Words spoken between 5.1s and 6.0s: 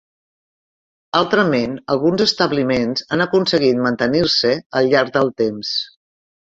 del temps.